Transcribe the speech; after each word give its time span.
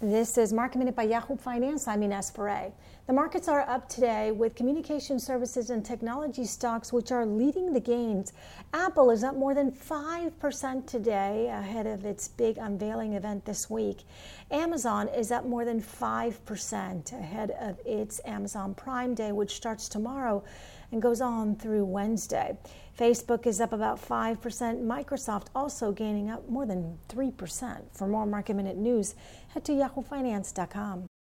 This 0.00 0.38
is 0.38 0.52
Market 0.52 0.78
Minute 0.78 0.94
by 0.94 1.02
Yahoo 1.02 1.36
Finance. 1.36 1.88
I'm 1.88 2.04
Ines 2.04 2.30
Ferre. 2.30 2.70
The 3.08 3.12
markets 3.12 3.48
are 3.48 3.62
up 3.62 3.88
today 3.88 4.30
with 4.30 4.54
communication 4.54 5.18
services 5.18 5.70
and 5.70 5.84
technology 5.84 6.44
stocks, 6.44 6.92
which 6.92 7.10
are 7.10 7.26
leading 7.26 7.72
the 7.72 7.80
gains. 7.80 8.32
Apple 8.72 9.10
is 9.10 9.24
up 9.24 9.34
more 9.34 9.54
than 9.54 9.72
5% 9.72 10.86
today 10.86 11.48
ahead 11.48 11.88
of 11.88 12.04
its 12.04 12.28
big 12.28 12.58
unveiling 12.58 13.14
event 13.14 13.44
this 13.44 13.68
week. 13.68 14.04
Amazon 14.52 15.08
is 15.08 15.32
up 15.32 15.44
more 15.44 15.64
than 15.64 15.82
5% 15.82 17.12
ahead 17.12 17.50
of 17.60 17.80
its 17.84 18.20
Amazon 18.24 18.74
Prime 18.74 19.16
Day, 19.16 19.32
which 19.32 19.56
starts 19.56 19.88
tomorrow 19.88 20.44
and 20.92 21.02
goes 21.02 21.20
on 21.20 21.56
through 21.56 21.84
Wednesday. 21.84 22.56
Facebook 22.98 23.46
is 23.46 23.60
up 23.60 23.72
about 23.72 24.00
5%. 24.00 24.38
Microsoft 24.82 25.46
also 25.54 25.92
gaining 25.92 26.30
up 26.30 26.48
more 26.48 26.66
than 26.66 26.98
3%. 27.08 27.82
For 27.92 28.08
more 28.08 28.26
market 28.26 28.54
minute 28.54 28.76
news, 28.76 29.14
head 29.48 29.64
to 29.66 29.72
yahoofinance.com. 29.72 31.06